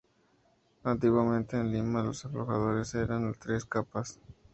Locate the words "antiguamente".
0.83-1.57